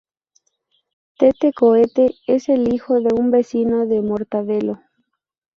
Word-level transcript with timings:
Tete 1.19 1.51
Cohete 1.53 2.15
es 2.25 2.49
el 2.49 2.73
hijo 2.73 2.99
de 3.01 3.13
un 3.13 3.29
vecino 3.29 3.85
de 3.85 4.01
Mortadelo. 4.01 4.81